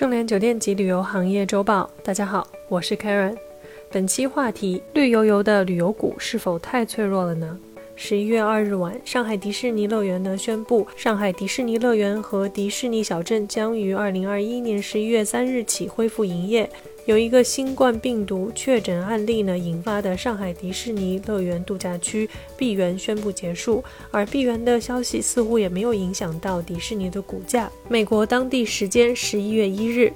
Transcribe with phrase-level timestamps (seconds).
[0.00, 3.36] 盛联酒店及旅游行业周报，大家好，我是 Karen。
[3.92, 7.58] 本期话题：绿油油的旅游股是否太脆弱了呢？
[7.96, 16.66] 十一月二日晚，上海迪士尼乐园呢宣布，上海迪士尼乐园和迪士尼小镇将于二零二一年十一月三日起恢复营业。
[17.06, 27.70] 有一个新冠病毒确诊案例呢引发的上海迪士尼乐园度假区闭园宣布结束，而闭园的消息似乎也没有影响到迪士尼的股价。
[27.88, 30.12] 美国当地时间十一月一日。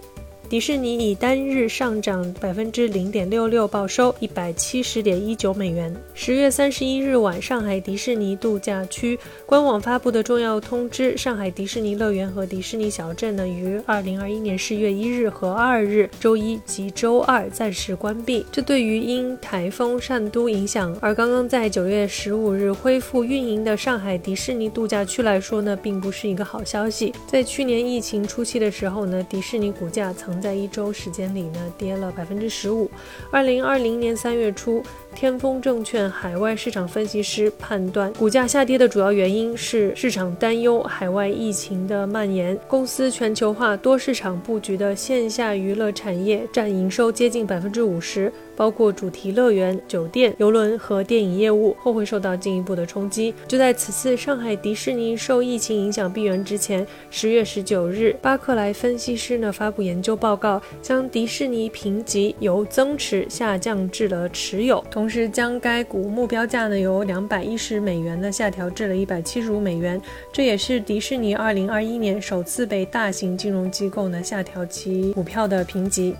[0.50, 5.94] 迪士尼以单日上涨百分之零点六六报收一百七十点一九美元。
[6.12, 18.45] 十月三十一日晚，上海迪士尼度假区官网发布的重要通知：上海迪士尼乐园和迪士尼小镇呢，于二零二一年十月一日和二日周一及周二暂时关闭。
[18.53, 27.14] 这对于因台风善都影响而刚刚在九月十五日恢复运营的上海迪士尼度假区来说呢，并不是一个好消息。
[27.26, 32.91] 在去年疫情初期的时候呢，迪士尼股价曾在一周时间里呢，跌了百分之十五。
[33.30, 34.83] 二零二零年三月初，
[35.14, 42.59] 天风证券海外市场分析师判断，股价下跌的主要原因是市场担忧海外疫情的蔓延。
[42.69, 48.33] 公司全球化多市场布局的线下娱乐产业占营收接近百分之五十。
[48.56, 53.34] 包括主题乐园、酒店、游轮和电影业务或会受到进一步的冲击。
[53.48, 70.00] 就在此次上海迪士尼受疫情影响闭园之前，十月十九日，巴克莱分析师呢发布研究报告，将迪士尼评级由增持下降至了持有，同时将该股目标价呢由两百一十美元呢下调至了一百七十五美元。
[70.33, 76.16] 这也是迪士尼二零二一年首次被大型金融机构呢下调其股票的评级。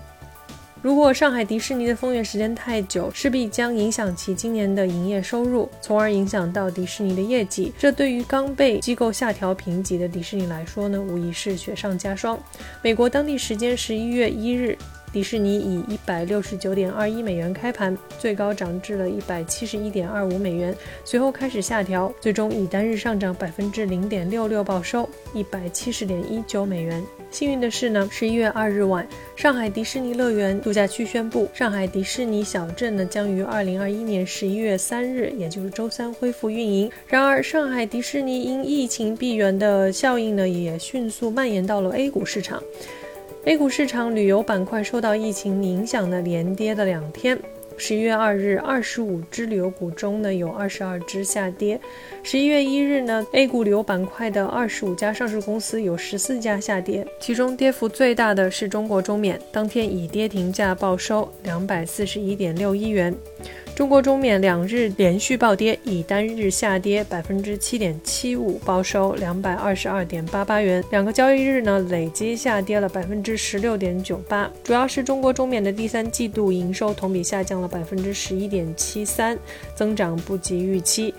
[0.85, 7.73] 如果上海迪士尼的封园时间太久，势必将影响其今年的营业收入，从而影响到迪士尼的业绩。
[7.75, 12.37] 这对于刚被机构下调评级的迪士尼来说呢，无疑是雪上加霜。
[12.83, 14.77] 美国当地时间十一月一日。
[15.15, 27.01] 迪士尼以一百六十九点二一美元开盘，最高涨至了一百七十一点二五美元，随后开始下调，最终以单日上涨百分之零点六六报收一百七十点一九美元。
[27.31, 36.91] 幸运的是呢，十一月二日晚，上海迪士尼乐园度假区宣布，上海迪士尼小镇呢将于二零二一年十一月三日，也就是周三恢复运营。
[37.07, 42.61] 然而，上海迪士尼因疫情闭园的效应呢，也迅速蔓延到了 A 股市场。
[43.45, 47.37] A 股市场旅游板块受到疫情影响呢，连跌了两天。
[47.77, 51.79] 十一月二日，二十五只旅游股中呢，有二十二只下跌。
[52.23, 63.15] 十一月一日呢，A 股旅游板块的二十五家上市公司有十四家下跌，其中跌幅最大的是中国中免，当天以跌停价报收两百四十一点六一元。
[63.75, 70.81] 中国中缅两日连续暴跌，以单日下跌百分之七点七五报收两百二十二点八八元。
[70.91, 74.49] 两个交易日呢，累计下跌了百分之十六点九八。
[74.63, 79.37] 主要是中国中缅的第三季度营收同比下降了百分之十一点七三，
[79.75, 81.13] 增长不及预期。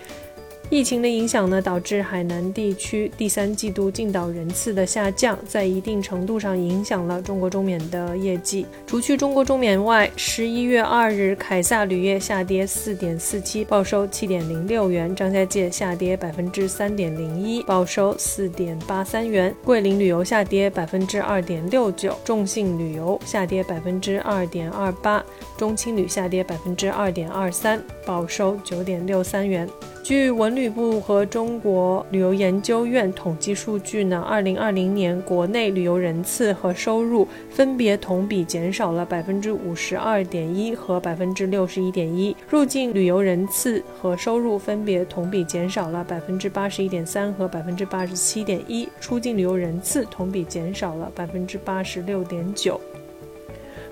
[0.68, 8.66] 疫情的影响呢，导致海南地区第三季度进岛人次的下降，在一定程度上影响了中国中免的业绩。
[8.84, 25.24] 除去中国中免外，十一月二日，凯撒旅业下跌四点四七，报收七点零六元；张家界下跌百分之三点零一，报收四点八三元；桂林旅游下跌百分之二点六九，众信旅游下跌百分之二点二八，
[25.56, 29.68] 中青旅下跌百分之二点二三，报收九点六三元。
[30.06, 52.80] 据文旅部和中国旅游研究院统计数据呢，二零二零年国内旅游人次和收入分别同比减少了百分之五十二点一和百分之六十一点一，入境旅游人次和收入分别同比减少了百分之八十一点三和百分之八十七点一，出境旅游人次同比减少了百分之八十六点九。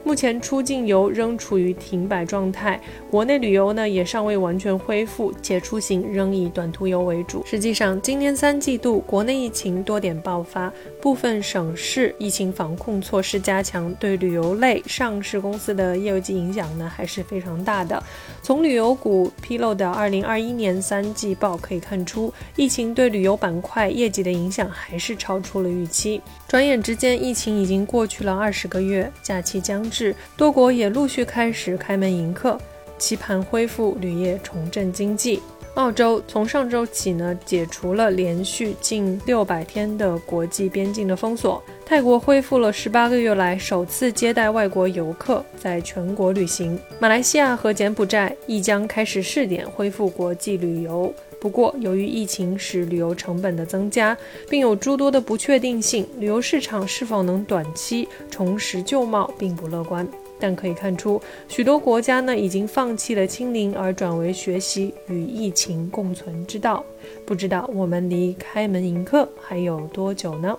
[0.04, 2.78] 目前出境游仍处于停摆状态，
[3.10, 7.42] 国内旅游呢也尚未完全恢复，且出行仍以短途游为主。
[7.47, 10.70] 实际上，今年三季度国内疫情多点爆发，
[11.00, 18.00] 部分省市疫情防控措施加强，对旅游类上市公司的业绩影响呢还是非常大的。
[18.43, 26.20] 从旅游股披露的二零二一年三季报可以看出，疫情对旅游板块业绩的影响还是超出了预期。
[26.46, 29.82] 转眼之间，疫情已经过去了二十个月，假期将。
[29.94, 32.58] 是多国也陆续开始开门迎客，
[32.99, 35.41] 期盼恢复旅业、重振经济。
[35.75, 41.62] 澳洲从上周起呢，解除了连续近六百天的国际边境的封锁。
[41.86, 46.78] 泰国恢复了十八个月来首次接待外国游客在全国旅行。
[46.98, 51.12] 马来西亚和柬埔寨亦将开始试点恢复国际旅游。
[51.38, 54.16] 不过，由于疫情使旅游成本的增加，
[54.48, 60.08] 并有诸多的不确定性，旅游市场是否能短期重拾旧貌，并不乐观。
[60.40, 66.82] 但可以看出，许多国家呢已经放弃了清零，而转为学习与疫情共存之道。
[67.26, 70.58] 不知道我们离开门迎客还有多久呢？